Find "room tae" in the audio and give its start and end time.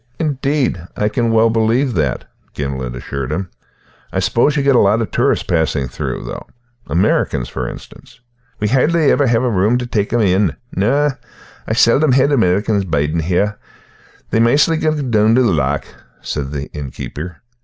9.41-9.85